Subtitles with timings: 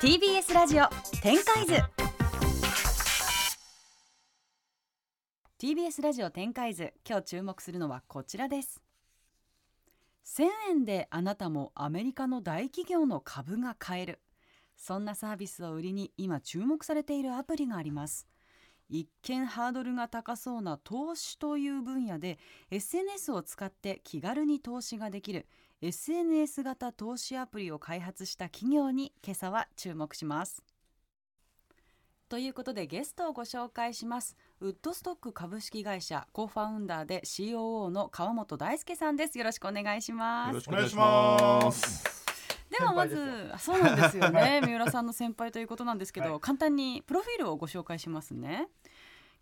[0.00, 0.88] TBS ラジオ
[1.20, 1.74] 展開図。
[5.58, 8.82] TBS ラジオ展開図今日注目するのはこちらです。
[10.24, 14.20] 1000円であなたもアメリカの大企業の株が買える。
[14.78, 18.26] そんなサービスを売りに今注目されているアプリがあります。
[18.88, 22.38] 一見ハードルが高そうな投資という分野で
[22.70, 25.46] SNS を使って気軽に投資ができる
[25.82, 30.62] SNS 型投資アプリを開発した企業に今朝は注目します。
[32.30, 34.38] ということでゲストをご紹介します。
[34.60, 39.36] ウッドストック株式会社コファウンダーで COO の川本大輔さんです。
[39.36, 40.48] よろしくお願いします。
[40.48, 42.26] よろしくお願いします。
[42.70, 44.62] ではまずそうなんですよね。
[44.64, 48.68] 三浦さんの先輩ということなんですけど、はい、簡単にプロフィールをご紹介しますね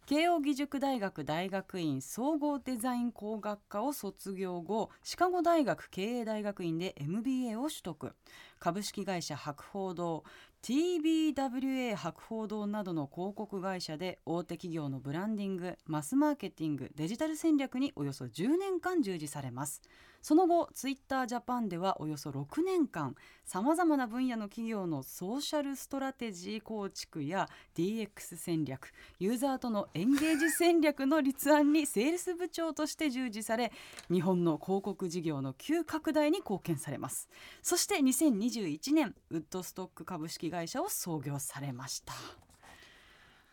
[0.07, 8.13] 慶應義塾大学大学院総合デザイン工学科を卒業後シカゴ大学経営大学院で MBA を取得。
[8.59, 10.25] 株式会社博報堂
[10.63, 19.81] TBWA 博報堂などの広告会社で大手企業のブランディングマスマーケティングデジタル戦略におよそ10年間従事されます。
[20.25, 28.09] その後ツイッタージャパンではおよそ6年間さまざまな分野の企業のソーシャルストラテジー構築や DX
[28.39, 33.71] 戦略ユーザーとのエンゲージ戦略の立案にセールス部長として従事され
[34.11, 37.29] 日本の広告事業の急拡大に貢献されます。
[37.61, 42.15] そして2021年ウッドストック株式会社を創業されました。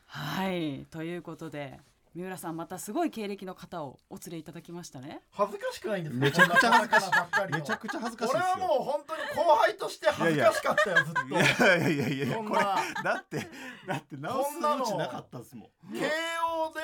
[0.06, 1.82] はいということで
[2.14, 5.22] 三浦さんまたすごい経歴の方をお連れいただきましたね。
[5.32, 7.12] 恥ずかしくないんですめちゃくちゃ恥ずかしい。
[7.54, 11.22] めちゃくちゃ恥ずかしい俺はもう本当に後輩として恥ずかしかったよずっと。
[11.28, 12.76] いやいやいやいやいやこれだ
[13.22, 13.48] って
[13.88, 15.94] だって直す余地なかったですもん。
[15.94, 16.82] 慶応で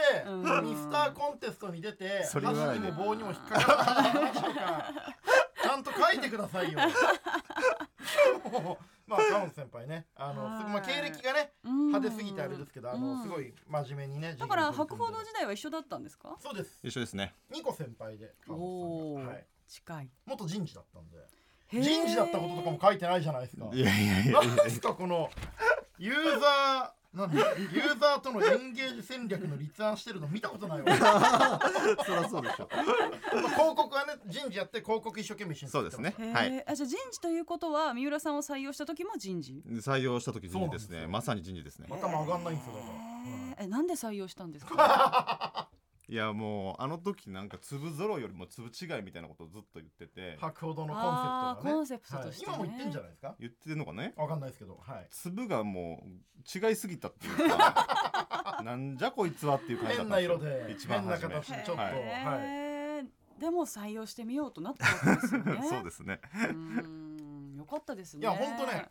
[0.65, 2.35] ミスターコンテストに出て箸
[2.79, 4.93] にも棒にも引っかからない話とか
[5.61, 6.79] ちゃんと書いてくださいよ
[9.07, 10.05] まあ川本先輩ね。
[10.15, 16.35] あのまあ経歴がね派手すぎてあれですけどあのすごい真面目にねだから博報堂時代は一緒だったんですか？
[16.39, 16.79] そうです。
[16.83, 17.33] 一緒ですね。
[17.51, 19.31] 2個先輩で川本さんが。
[19.31, 19.45] はい。
[19.67, 20.09] 近い。
[20.25, 21.17] 元人事だったんで。
[21.71, 23.65] 人事だったこととかも書いてないじゃないですか。
[23.73, 25.29] いやいやいや何ですかこの
[25.97, 31.59] ユーザーなんでユーザーとのエンゲージ戦略の立案してるの見たことないわ。
[32.05, 36.13] そりゃそうでしょ広告はね人事やって広告一生懸命一緒にそうですね。
[36.33, 36.63] はい。
[36.67, 39.61] あじゃあ人事ということは三浦さんを採用した時も人事。
[39.77, 41.07] 採用した時人事ですね。
[41.07, 41.87] まさに人事ですね。
[41.89, 42.85] 頭上がんないんですよだか
[43.57, 45.69] ら、えなんで採用したんですか？
[46.09, 50.37] いやもうあの時なんか粒揃いよりも粒違いみたいなことをずっと言ってて。
[50.39, 51.71] 博報堂のコンセプトがね。
[51.71, 52.51] コンセプトとして、ね。
[52.53, 54.13] はい、今も言ってんじゃないですか言ってるのかね？
[54.15, 58.61] わかんないですけど、はい、粒がもう違いすぎたっていうか。
[58.63, 65.61] なんじゃこいつはっていう感じだった変な色で一番変な形でちょっと、はい、でも採用してみようとなったわけですよね。
[65.67, 66.21] そうですね。
[66.33, 68.21] うんよかったですね。
[68.21, 68.89] いや本当ね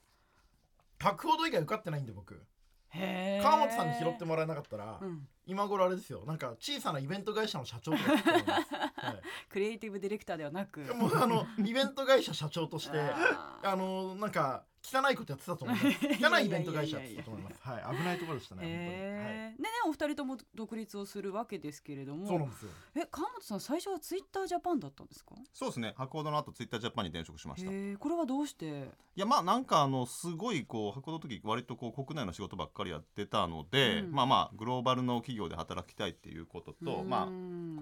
[0.98, 2.46] 博報堂以外受かってないんで僕
[2.92, 6.24] 川本さんに拾ってもらえなかったら、うん、今頃あれですよ。
[6.26, 8.12] なんか小さなイベント会社の社長とか、
[8.96, 10.80] はい、クリエイティブディレクターではなく。
[10.94, 14.64] もうあのイベント会社社長としてあのなんか
[14.94, 15.96] 汚いことやってたと思います。
[16.24, 17.62] 汚いイベント会社やってたと思います。
[17.62, 22.26] はい危ないところでしたね、えー、ねねお二人とも独立をするわけですけれども。
[22.26, 22.70] そうなんですよ。
[22.94, 25.34] え川本さん最初はツイッタージャパンだったんですか？
[25.52, 25.94] そうですね。
[25.96, 27.70] 博報堂の後ツイッタージャパンに転職しました。
[27.72, 28.90] えこれはどうして？
[29.16, 37.30] いやまあなんかあのすごいこう博報堂の時割とこう国内の仕事ばっかりやってたので、うん、まあまあグローバルの企業で働きたいっていうこととまあこ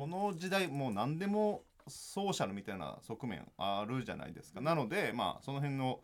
[0.07, 4.61] の時代もう何でもソーシャルみたいな側面あるじゃないですか。
[4.61, 6.01] なのでまあその辺の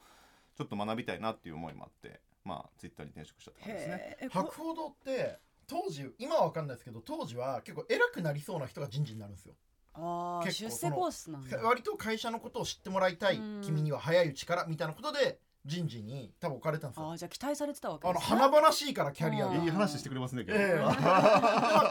[0.61, 4.29] ちょっと学びたいなっていう思いもあってまあツイッターに転職したって感じですね。
[4.29, 9.55] 博報堂って当時今は分かんないですけど当時は結構偉くなりそうな人が人事になるんですよ。
[9.95, 11.57] ああ出世コースなんだ。
[11.63, 17.11] 割と会社のことを知ってもらいたい君には早いうちからみたいなことで人事に多分置かれたんですよ。
[17.11, 20.91] あじゃあ期待されてたわけです、ね、あの華々しいからキャリアいい話してくれますねけど、えーま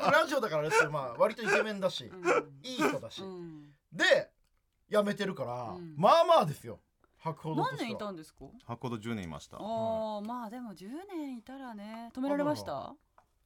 [0.07, 4.30] あ、ラジオだからですけど、まあ、割とイケメンだし、うん、いい人だし、うん、で
[4.92, 6.80] 辞めてるから、うん、まあまあですよ
[7.19, 8.45] 博報堂何年いたんですか？
[8.66, 9.57] 博報堂10年いました。
[9.57, 12.94] ああ、まあでも10年いたらね止められました？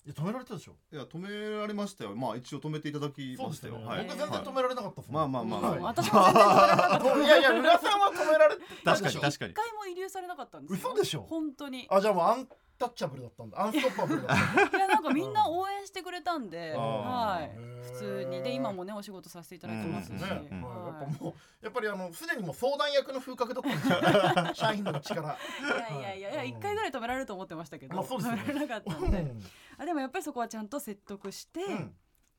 [0.06, 0.76] いや止められたでしょ。
[0.92, 2.14] いや止められましたよ。
[2.16, 3.86] まあ一応止めていただきましたよ、ね。
[3.86, 7.18] はい、僕全然止められなかったまあまあまあ、まあ、私も全然止められなかった。
[7.24, 9.52] いやいや浦さんは止められ確かに確かに。
[9.52, 11.22] 一回も遺留されなかったんです嘘でしょ。
[11.24, 11.88] 本当に。
[11.90, 12.48] あじゃあもうアン
[12.78, 13.62] タッチャブルだったんだ。
[13.62, 14.38] アンストッパブルだっ
[14.72, 17.58] たいやなんかみんな応援してくれたんで、はい。
[17.84, 18.42] 普通に。
[18.44, 25.38] で今もねお仕事させていただいてますし、ね、やっぱもうやっぱりあのすでにもう相談役の風格だったんですよ、ね、 社員の力。
[25.38, 29.36] いやいやいや一回ぐらい止められると思ってましたけど、まあそうですね、止められなかったんで、
[29.78, 31.62] あでもやっぱりそこはちゃんと説得して、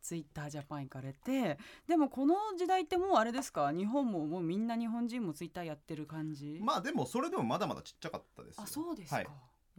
[0.00, 3.72] ツイッタージャパン行かれてでもこの時代ってもうあれですか？
[3.72, 6.60] 日本ももうみんな日本人もツイッターやってる感じ？
[6.62, 9.26] まあでもそれでもまだまだちっちゃかったですあそうですか、はい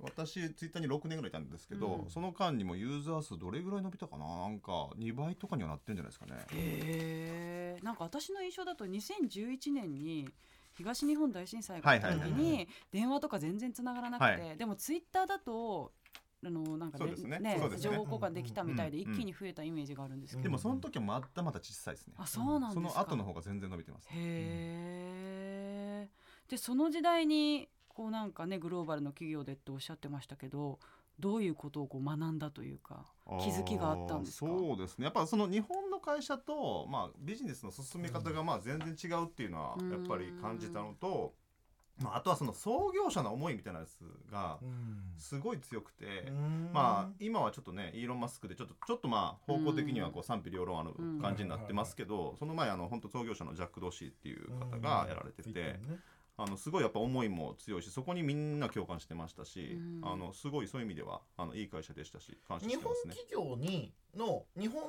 [0.01, 4.25] 私ツイッターに6年ぐらいいたんですけど、うん、その間にもユーザー数どれぐらい伸びたかな？
[4.25, 6.33] なんか2倍とかにはなってるんじゃないですかね。
[6.51, 7.81] へえ。
[7.95, 10.27] んか私の印象だと2011年に
[10.73, 15.93] 東日本大震災があった時に電話とか全然つながらなくて、はい、でもツイッターだと
[16.45, 22.13] あのなんかねね、ね、情報交換できたみたいで一気に増えたイメージがあるんですけど、でもその時はまだまだ小さいですね。
[22.17, 22.89] あそうなんですか。
[22.91, 26.09] その後の方が全然伸びてますへえ。
[26.47, 30.79] でその時代にこうなんかねグローバルの企業でっておっしゃってましたけど
[31.17, 33.05] どういうことをこう学んだというか
[33.39, 34.47] 気づきがあったんですか？
[34.47, 35.05] そうですね。
[35.05, 41.33] やっぱその日本の会社と、まあ、ビジネスの進み方がまあ全然違うっていうのはやっぱり感じたのと、
[42.01, 43.99] まあ、あとはその創業者の思いみたいなやつ
[44.29, 44.59] が
[45.17, 46.29] すごい強くて、
[46.73, 55.79] まあ今はちょっとねイーロン・マスクでちょっとちょっとまあ方向的にはこう賛否両論ある感じになってますけどその前あの本当創業者のジャック・ドーシーっていう方がやられてて。
[56.37, 63.13] あのすごいやっぱ思いも強いしそこにみんな共感してましたし、うん、あのすごいそういう意味ではあのいい会社でしたし感謝してますね。
[63.13, 64.83] 日本企業にの日本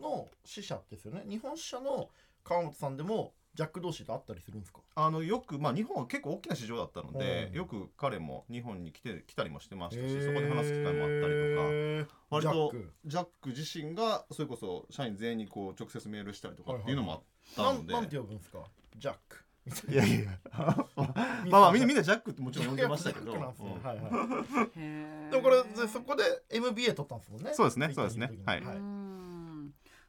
[0.00, 1.24] の支社ですよね。
[1.28, 2.08] 日本支社の
[2.44, 4.80] 川本さんでもジャック同士で会ったりするんですか？
[4.94, 12.72] あのよく、まあ、日本は結構大きな市場だったので、よく彼も日本に来て来たりもしてましたし、そこで話す機会もあったりとか割と
[13.06, 13.48] ジャック。
[13.48, 17.20] 自身がそれこそ社員全員にこう直接メールしたりとかっていうのもあっ
[17.56, 18.58] たので、はいはい、なんて呼ぶんですか？
[18.98, 19.45] ジャック
[19.88, 20.38] いやいや。
[21.50, 23.46] まあまあみんなみんなジャックってもちろん呼んでましたけど、でも
[25.42, 28.30] これそこで MBA 取ったんですもんねそうですねそうですね。
[28.44, 28.62] はい、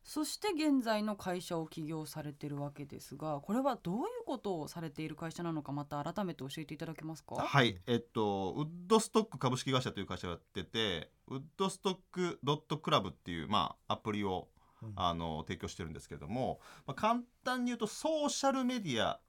[0.04, 7.36] そして現在の会社を起業されてるわけですがこれはどういうことをされている会社なのかまた改めて教えていただけますか？
[7.36, 7.82] はい。
[7.88, 14.50] えっとウッドストック株式会社という会社をやっててウッドストックドットクラブっていうまあアプリを
[14.96, 19.20] あの提供してるんですけれども、まあ、簡単に言うとソーシャルメディア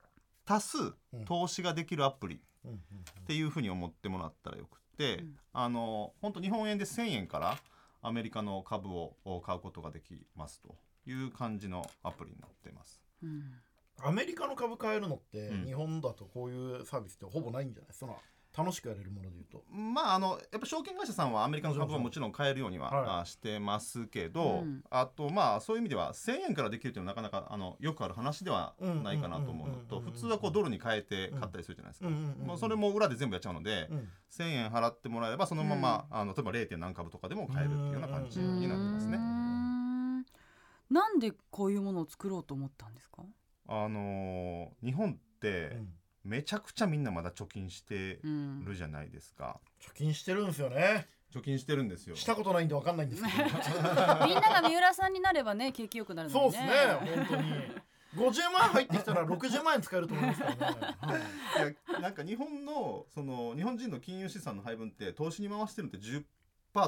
[0.49, 0.95] 多数
[1.27, 2.71] 投資ができるアプリっ
[3.27, 7.59] ていうふうに思ってもらったらよくて、あの本当日本円で1,000円から
[8.01, 10.75] アメリカの株を買うことができますと
[11.07, 13.03] いう感じのアプリになってます。
[13.23, 13.53] うん。
[14.01, 17.89] アメリカの株買えるのって、日本だとこういうサービスってほぼないんじゃない？
[17.89, 18.13] ですか
[18.57, 19.65] 楽しくやれるものでいうと。
[19.71, 32.09] まああのやっぱ証券会社さんはアメリカの株はもちろん買えるようには、はい、してますけど、うん、あとまあそういう意味では1,000円からできるというのはなかなかあのよくある話ではないかなと思うのと普通はこうドルに変えて買ったりするじゃないですか、
[32.47, 36.77] まあ、それも裏で全部やっちゃうので、うん、1,000円払ってもらえばそのまま、あの例えば 0.
[36.79, 39.19] 何株とかでも買えるっていうような感じになってますね。
[40.91, 43.23] なんでこういうものを作ろうと思ったんですか？
[43.69, 45.89] あのー、日本って、うん
[46.29, 48.21] めちゃくちゃみんなまだ貯金して
[48.65, 51.09] るじゃないですか、貯金してるんですよね。
[51.35, 52.17] 貯金してるんですよ。
[52.17, 53.45] したことないんでわかんないんですけど。
[54.27, 56.71] みんなが三浦さんになればね景気よくなるそうですね
[57.01, 57.89] 本当に。
[58.17, 60.59] 50万入ってきたら60万円使えると思いますからね、
[60.99, 61.17] は
[61.69, 66.25] い、いやなんか日本のその日本人の金融資産の配分って投資に回してるって10%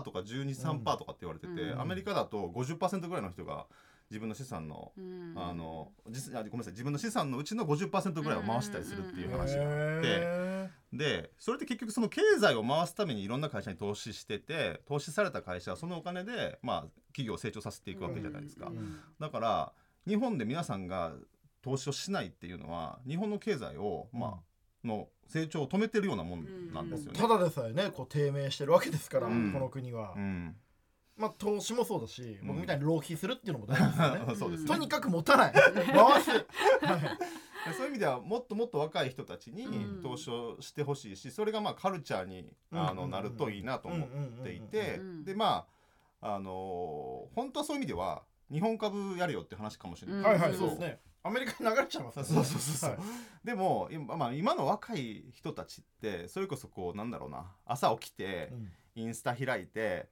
[0.03, 3.67] とか123%とかって言われてて、うん、アメリカだと50%ぐらいの人が
[4.11, 6.73] 自分の資産の、うん、あの実あごめんなさい。
[6.73, 16.81] 自分の資産のうちの50%ぐらいを回したりするっていう話があって、でそれって結局その経済を回すためにいろんな会社に投資してて投資された会社はそのお金で、まあ、
[17.13, 18.73] 企業を成長させていくわけじゃないですか。
[19.21, 19.73] だから
[20.09, 21.13] 日本で皆さんが
[21.63, 24.41] 投資をしないっていうのは日本の経済を、ま
[24.85, 27.21] あ、の成長を止めてるようなもんなんですよね。
[27.21, 30.15] ただでさえねこう低迷してるわけですから、うん、この国は。
[30.17, 30.57] うん
[31.21, 34.35] まあ、投資もそうだし、僕みたいに浪費するっていうのも大事ですよね。
[34.41, 34.69] そうですね。
[34.69, 35.53] とにかく持たない。
[35.53, 36.45] 回す、 はい。
[37.77, 44.09] そういう意味ではもっともっと若い人たちに投資をしてほしいしそれがまあカルチャーにあのなるといいなと思っ
[44.43, 45.67] ていてでま
[46.23, 51.01] ああのー、本当はそういう意味では日本株やれよって話かもしれない、はいはいそうですね。
[51.23, 53.01] アメリカに流れちゃいます、ね、そうそうそうそう、はい、
[53.45, 57.45] でも今,、まあ、今の若い人たちってそれこそこうなんだろうな。
[57.67, 58.51] 朝起きて、
[58.95, 60.09] インスタ開いて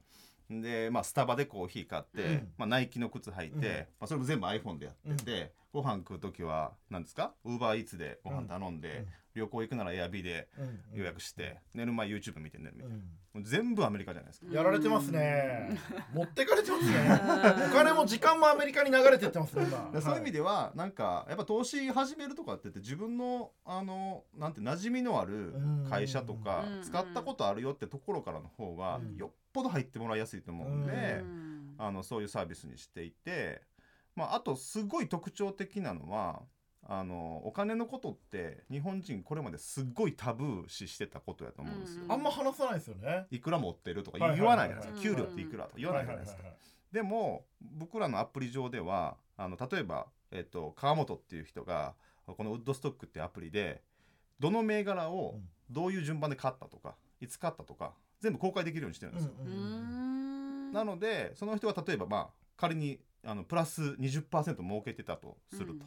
[0.51, 5.33] で、まあ、スタバでコーヒー買って、うん、まあ、ナイキの靴履いて、うん、まあ、それも全部 iPhone でやってて、
[5.75, 7.33] うん、ご飯食う時は何ですか？
[7.45, 10.49] ウーバーイーツでご飯頼んで、旅行行くならエアビーで
[10.93, 12.97] 予約して、寝る前 YouTube 見て寝るみたいな、
[13.37, 14.47] うん、全部アメリカじゃないですか。
[14.53, 15.79] やられてますね。
[16.13, 17.21] 持ってかれてますね。
[17.71, 20.01] お金も時間もアメリカに流れてってますね今。
[20.01, 25.55] そういう意味ではなんかやっぱ投資始めるとかって言って自分のあのなんて馴染みのある
[25.89, 31.25] 会社とか使ったことあるよってところからの方がよっぽど入ってもらいやすいと思うんで
[31.79, 33.63] あのそういうサービスにしていて
[34.15, 36.43] まああとすごい特徴的なのは
[36.87, 42.05] あのお金のことって日本人これまですっごいタブー視してたことやと思うんですよ。
[42.09, 43.27] あんま話さないですよね。
[43.31, 45.03] いくら持ってるとか言わないじゃないですか。
[45.03, 46.43] 給料っていくらとか言わないじゃないですか。
[46.93, 51.95] でも僕らのアプリ上ではあの例えば、えっと、川本っていう人が
[52.27, 53.83] このウッドストックっていうアプリで
[54.41, 55.39] どの銘柄を
[55.69, 59.33] どういう順番で買ったとかいつ買ったとか全部公開できるようにしてるんですよ。
[60.73, 65.79] なのでその人は例えばまあ仮にあのプラス20%儲けてたとすると、うん、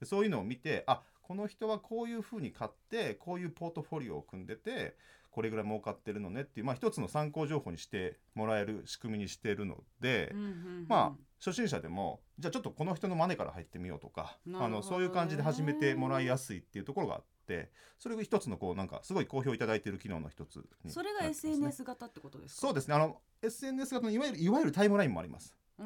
[0.00, 4.96] でそういうのを見てあこの人はこういうふうに買ってこういうポートフォリオを組んでて
[5.30, 22.60] これぐらい儲かってるのねっていう、まあ、一つの参考情報にしてもらえる仕組みにしてるので、うんうんうん、まあ初心者でもじゃあちょっとこの人の真似から入ってみようとか、あのそういう感じで始めてもらいやすいっていうところがあってそれが一つのこうなんかすごい好評いただいている機能の一つ、ね、それが SNS 型ってことですか？
[22.62, 22.94] そうですね。
[22.94, 25.54] あの SNS 型のいわゆるいわゆるタイムラインもあります。
[25.78, 25.82] あ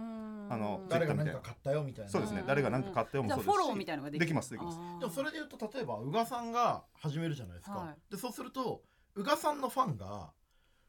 [0.57, 2.11] の誰が何か買ったよみたいな。
[2.11, 2.45] そうですね。
[2.47, 4.79] 誰が何か買ったよもそうですフォローみたいなのができますできます。
[5.01, 8.83] でもそれで言うと例えば宇賀さんが始めるじゃないですか、はい、でそうすると
[9.15, 10.33] 宇賀さんのファンが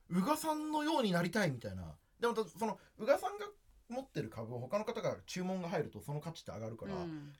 [0.09, 1.95] 宇賀さんのようになりたいみたいな。
[2.19, 3.47] でもその宇賀さんが
[3.89, 6.93] 持ってる株を他の方が注文が入るとその価値って上がるから、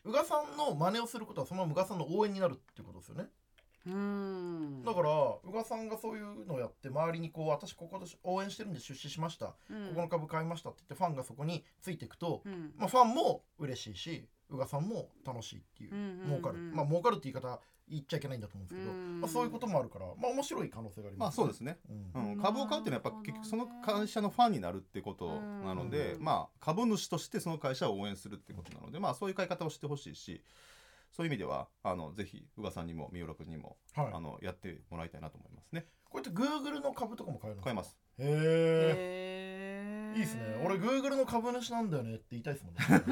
[0.03, 3.27] 宇賀さんの真似をすることはその宇賀さんの応援になるってことですよね。
[3.87, 4.83] うん。
[4.85, 5.09] だから
[5.43, 16.57] 宇賀さんがそういうのをやって周りにこう私ここで応援してるんで出資しました、うん、ここの株買いましたって言ってファンがそこについていくと、うん、まあ、ファンも嬉しいし宇賀さんも楽しいっていう,、儲かる。
[16.73, 21.79] まあ儲かるって言い方言っちゃいけないんだと思うんですけど、まあ、そういうこともあるからまあ面白い可能性があります、ね、まあそうですね、
[22.15, 22.41] うん。
[22.41, 30.41] 株を買うっていうのはやっぱ結局その会社のファンになるってことなので、まあ株主としてその会社を応援するってことなのでまあそういう買い方をしてほしいし
[31.11, 35.85] そういう意味ではあのぜひ宇賀さんにも三浦君にも、はい、あのやってもらいたいなと思いますね。
[36.09, 37.97] こうやってグーグルの株とかも買えるの買えます。
[38.17, 38.25] へ
[39.37, 39.51] え。
[40.13, 40.61] いいですね。
[40.63, 42.81] 俺グーグルの株主なんだよねって言いたいですもんね。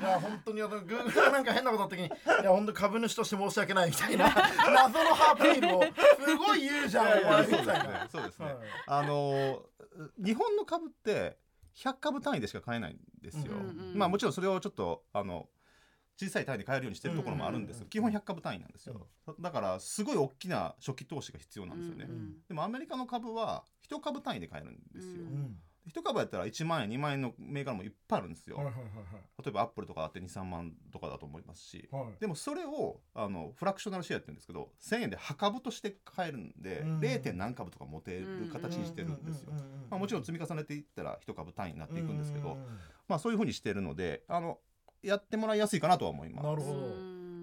[0.00, 2.10] いや本当にあのグーグルがなんか変なことあった時にい
[2.44, 8.08] や本当株主として申し訳ないみたいな 謎のハーピールをすごい言うじゃんお前みたいな。
[8.10, 8.56] そうですね、はい、
[8.86, 9.62] あの
[10.18, 11.38] 日本の株って
[11.76, 13.62] 100株単位でしか買えないんですよ、うんう
[13.94, 15.48] ん、まあもちろんそれをちょっとあの
[16.20, 19.06] 小さい単位で買えるようにしてるところもあるんです基本100株単位なんですよ、
[19.40, 25.56] だからすごい大きな初期投資が必要なんですよね、うんうん、でもアメリカの株は1株単位で買えるんですよ、うん
[25.88, 28.58] 1株やったら1万円2万円の銘柄もいっぱいあるんですよ、
[29.42, 37.20] 例えばアップルとかあって23万とかだと思いますし、はい、でもそれをあのフラクショナルシェアって言うんですけど1000円で葉株として買えるんで、うん、0.
[37.20, 39.52] 点何株とか持てる形にしてるんですよ、
[39.90, 42.58] まあ、もちろん積み重ねていったら1株単位になっていくんですけど、
[43.08, 44.58] まあ、そういうふうにしてるのであの
[45.02, 46.46] やってもらいやすいかなとは思います。
[46.46, 46.72] なるほ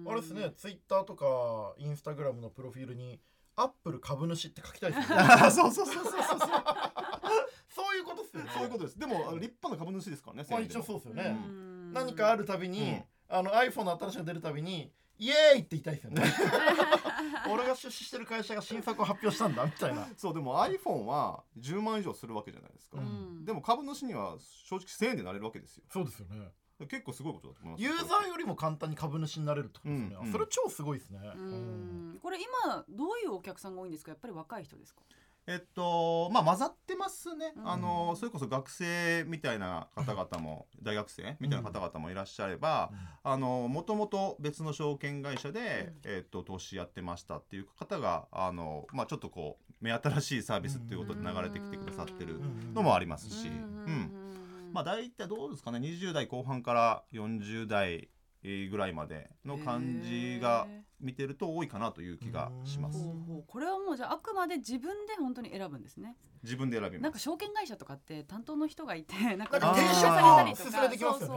[0.04, 0.10] ど。
[0.12, 3.20] あれですねツイッターとかインスタグラムのプロフィールに
[3.56, 5.16] アップル株主って書きたいですね。
[5.50, 6.48] そうそうそうそうそうそう。
[7.96, 8.50] いうことですよね。
[8.54, 8.98] そういうことです。
[8.98, 11.36] でも立派な株主ですからねまあ一応そうですよね。
[11.92, 12.92] 何かあるたびに、
[13.30, 16.22] うん、あの iPhone の新しいの出るたびにイエーイって言いたいですよね。
[17.50, 20.06] 俺が出資してる会社が新作を発表したんだみたいな。
[20.16, 25.84] そうでも iPhone は10万以上するわけじゃないですか、うん、でも株主には正直1000円でなれるわけですよ。
[25.90, 31.18] そうですよね結構すごいことだと思いますユーザーよりも簡単に株主になれるってことですね、うん、それ超すごいですね、
[32.22, 34.10] これ今どういうお客さんが多いんですか？
[34.10, 35.00] やっぱり若い人ですか？
[35.48, 42.90] えっとまあ混ざってますね、うん、あのそれこそ学生みたいな方々も大学生みたいな方々もいらっしゃれば、
[43.24, 52.40] うん、あのもともと別の証券会社で、うん、えっと投資やってましたっていう方があの、まあ、ちょっとこう目新しいサービスっていうことで流れてきてくださってる
[52.74, 54.15] のもありますし、うん
[54.76, 55.78] まあ大体どうですかね。
[55.78, 58.10] 20代後半から40代
[58.42, 60.66] ぐらいまでの感じが
[61.00, 62.98] 見てると多いかなという気がします。
[63.46, 66.18] これはもうじゃああくまで自分で本当に選ぶんですね。
[66.42, 71.36] 自分で選びなんか証券会社とかって担当の人がいて なんか転職されたりとか、そうそうそ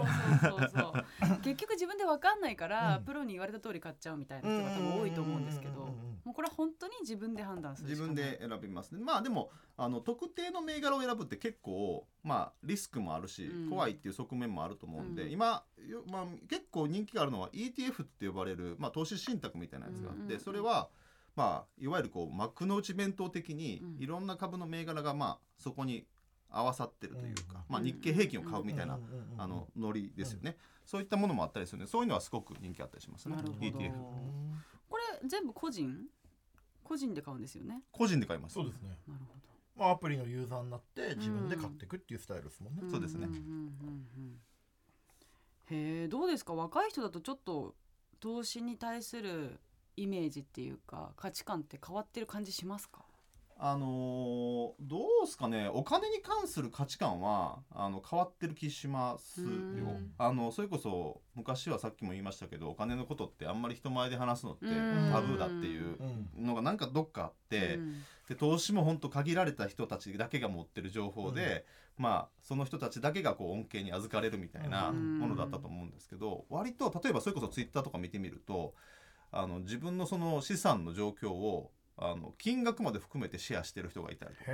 [0.58, 0.93] うそうそ
[1.36, 1.39] う。
[1.41, 5.96] 結局自分でわかんないから、プロに言われた通り買っちゃうみたいな人が多分多いと思うんですけど、
[6.29, 9.01] もうこれは本当に自分で判断する自分で選びますね。
[9.03, 15.63] まあでもあの特定の銘柄を選ぶって結構まあリスクもあるし、怖いっていう側面もあると思うんで、今
[16.05, 20.89] まあ結構人気があるのは ETF って呼ばれるまあ投資信託みたいなやつがあって、それは
[21.36, 26.05] まあ、いわゆるこう幕の内弁当的にいろんな株の銘柄がまあそこに
[26.51, 29.00] 合わさってるというか、まあ、日経平均を買うみたいな
[29.38, 33.93] あのノリですよね、そういったものもあったりするのでそういうのはすごく人気あったりしますね ETF
[34.89, 36.07] これ全部個人？
[36.89, 37.84] 個人で買うんですよね。
[37.91, 38.55] 個人で買います。
[38.55, 38.98] そうですね。
[39.08, 39.39] なるほど。
[39.75, 43.27] まあ、アプリのユーザーになって自分で買っていくっていうスタイルですもんね、そうですね、
[45.72, 46.53] へえどうですか？
[46.53, 47.75] 若い人だとちょっと
[48.19, 49.60] 投資に対する
[49.96, 53.05] イメージっていうか価値観って変わってる感じしますか？
[53.62, 55.70] あのー、どうすかね。
[55.74, 59.48] お金に関する価値観はあの変わってる気しますよ。
[60.18, 64.68] あのそれこそ昔はさっきも言いましたけどお金のことってあんまり人前で話すのって
[65.12, 65.98] タブーだっていう
[66.38, 67.80] のがなんかどっかあって
[68.30, 71.66] で投資も本当限られた人たちだけが持ってる情報で、
[71.98, 78.74] まあその人たちだけがこう恩恵に預かれるみたいなものだったと思うんですけど割と例えばそれこそツイッターとか見てみると
[79.34, 84.51] あの自分のその資産の状況をあの金額まで含めてシェアしてる人がいたりとか。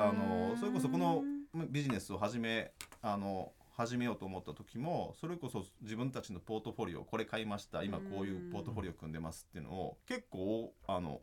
[0.00, 1.22] あのそれこそこの
[1.68, 2.72] ビジネスを始め
[3.02, 11.20] あの始めようと思った時もそれこそ自分たちのポートフォリオこれ買いました今こういうポートフォリオ組んでますっていうのを結構あの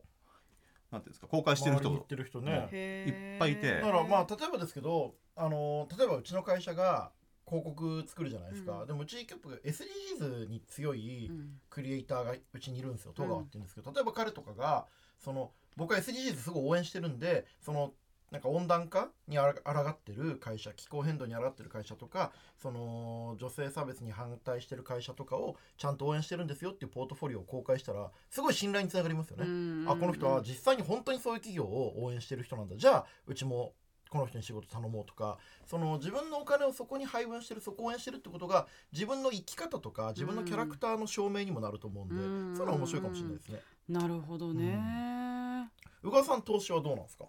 [0.92, 2.70] なんていうんですか公開してる人てる人ね。
[3.08, 3.76] いっぱいいて。
[3.76, 7.12] だからまあ例えばですけどあの例えばうちの会社が
[7.48, 11.32] 広告作るじゃないですか、うん、でもうち結構 SDGs に強い
[11.70, 13.14] クリエイターがうちにいるんですよ。
[13.14, 14.86] 戸川って言うんですけど、例えば彼とかが
[15.18, 17.94] その僕は SDGs すごい応援してるんでその
[18.32, 29.46] なんか温暖化にあらがってる会社気候変動にあらがってる会社とかその女性差別に反対してる会社とかをちゃんと応援してるんですよっていうポートフォリオを公開したらすごい信頼につながりますよね。
[29.88, 32.76] あこの人は実際に本当にそういう企業を応援してる人なんだ。
[32.76, 33.74] じゃあうちも
[34.10, 43.62] この人に仕事頼もうとかその自分のお金をそこに配分してるそこを応援してるってことが自分の生き方とか自分のキャラクターの証明にもなると思うんで、うん、そういうのは面白いかもしれないですね。
[43.90, 45.70] なるほどね、
[46.04, 47.26] うん、宇賀さん投資はどうなんですか？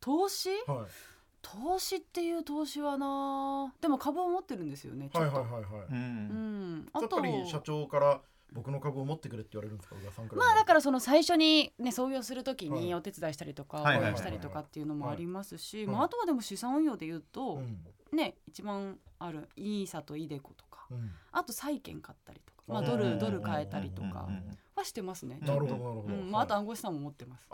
[0.00, 0.58] 投資、はい、
[1.42, 8.20] 投資っていう投資はなでも株を持ってるんですよねはいはいはいはい、うん、やっぱり社長から
[8.52, 9.96] 僕の株を持ってくれって言われるんですか
[10.34, 17.62] まあだからその最初にね創業するときにお手伝いしたりとか応援したりとかっていうのもありますし、まああとはでも資産運用で言うと、
[18.12, 20.86] ね一番あるイーサとイデコとか、
[21.32, 24.28] あと債券買ったりとか、まあドルドル買えたりとか
[24.80, 25.38] はしてますね。
[25.40, 26.14] なるほどなるほど。
[26.30, 27.46] まああと暗号資産も持ってます。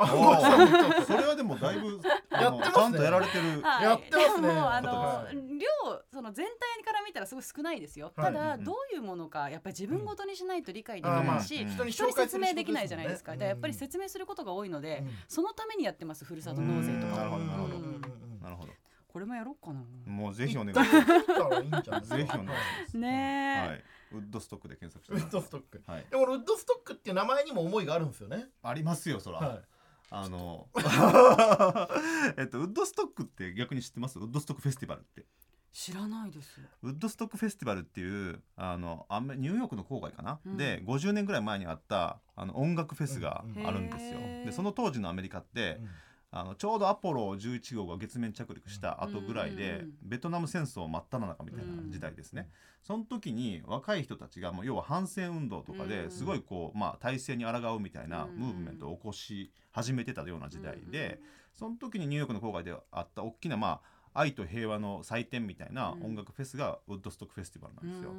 [1.06, 3.60] それはでもだいぶ やってちゃんとやられてる。
[3.60, 4.48] やってますね。
[4.50, 5.68] あの量
[6.12, 8.10] その全体から見たらすごい少ないですよ。
[8.14, 13.34] ただどういうものかやっぱり自分ごとにしないと理解できないし、人に説明できないじゃないですか。
[13.34, 17.16] やっぱり説明することが多いので、そのためにやってますふるさと納税とか。
[17.16, 17.56] なるほどな
[18.50, 18.72] るほど。
[19.08, 19.80] これもやろうかな。
[20.04, 20.90] もうぜひお願いします。
[21.06, 22.02] ぜひお願いしま
[22.86, 22.98] す。
[22.98, 23.95] ねえ。
[24.12, 28.46] ウッドストックで検索してウッドストック、はい、でもウッドストックっていう名前にも思いがあるんですよね。
[28.62, 29.60] ありますよそら、はい、
[30.10, 30.68] あの
[32.38, 34.18] えっとウッドストックって逆に知ってます？
[34.18, 35.24] ウッドストックフェスティバルって。
[35.72, 36.58] 知らないです。
[36.82, 45.88] ウッドストックフェスティバルっていうあのニューヨークの郊外かな、うん、で50年ぐらい前にあったあの音楽フェスがあるんですよ、でその当時のアメリカって、うん
[46.38, 52.50] あのちょうどアポロ11号が月面着陸した後ぐらいで、ベトナム戦争真っ只中みたいな時代ですね、
[52.82, 61.20] その時に若い人たちがもう要は反戦運動とかですごいこう、まあ、体制に抗うみたいなムーブメントを起こし始めてたような時代で、
[61.54, 63.80] その時にニューヨークの郊外であった大きなま
[64.12, 68.12] あ愛と平和の祭典みたいな音楽フェスがウッドストックフェスティバルなんですよ。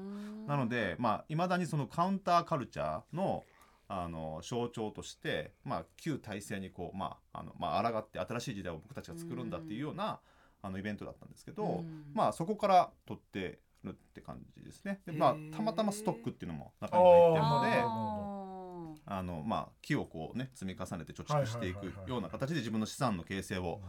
[0.47, 3.43] なのでまあ未だにそのカウンターカルチャーの
[3.89, 10.19] あの象徴として、まあ、旧体制にこう、まああのまあ抗って新しい時代を僕たちが作るんだっていうような、
[10.62, 15.02] あのイベントだったんですけど、まあ、そこから取ってるって感じですね。
[15.06, 23.82] でまあ、たまたまストックっていうのも中に入ってるのであの、まあ、木をこうね積み重ねて貯蓄していくような形で自分の資産の形成を、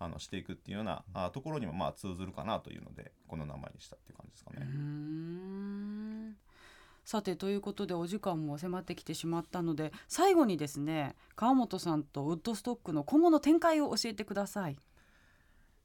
[0.00, 4.66] あのしていくっていうようなあところにもまあ通ずるかなというのでこの名前にしたっていう感じですかね。
[7.04, 14.76] さてということでお時間も迫ってきてしまったので最後にですね川本さんとウッドストックの今後の展開を教えてください。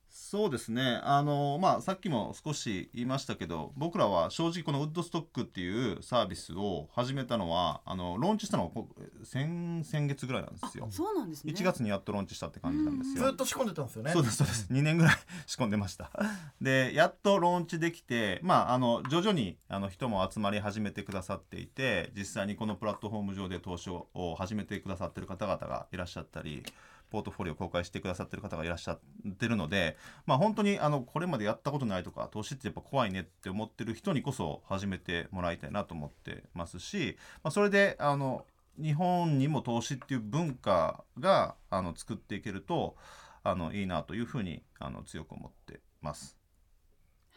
[0.09, 0.99] そうですね。
[1.03, 8.83] あの、まあ、さっきも少し言いましたけど僕らは正直このウッドストックっていうサービスを始めたのはあのローンチしたのは
[9.23, 10.87] 先先月ぐらいなんですよ。
[10.89, 11.53] そうなんですね。
[11.53, 13.25] 1月にやっとローンチしたって感じなんですよ。
[13.27, 14.11] ずっと仕込んでたんですよね。
[14.11, 14.67] そうですそうです。
[14.71, 16.11] 2年ぐらい仕込んでました。
[16.59, 26.63] でやっとローンチできてまああの徐々にあの人も集まり始めてくださっていて実際にこのプラットフォーム上で投資を始めてくださってる方々がいらっしゃったり
[27.09, 28.99] ポートフォリオを公開してくださってる方がいらっしゃっ
[29.37, 38.45] てるので、まあ、本当にあのこれまでやったことないとか投資ってやっぱ怖いねって思ってる人にこそ始めてもらいたいなと思ってますし、まあ、それであの
[38.81, 42.95] 日本にも投資っていう文化があの作っていけると
[43.43, 46.38] あのいいなというふうにあの強く思ってます。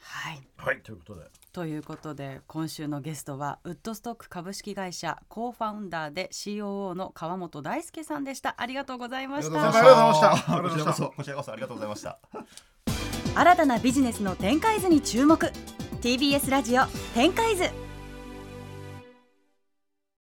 [0.03, 1.23] はい、はい、ということで。
[1.53, 8.55] ということで今週のゲストはウッドストック株式会社コーファウンダーで COO の川本大輔さんでした。
[8.57, 9.69] ありがとうございました。
[9.69, 10.63] ありがとうございました。
[10.63, 11.13] こちらこそ。
[11.17, 12.19] こちらこそありがとうございました。
[13.35, 15.39] 新たなビジネスの展開図に注目。
[16.01, 17.65] TBS ラジオ展開図